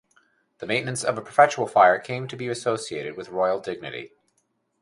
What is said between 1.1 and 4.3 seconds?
a perpetual fire came to be associated with royal dignity.